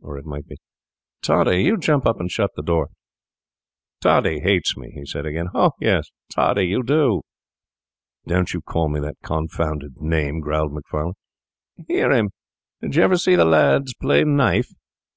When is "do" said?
6.84-7.22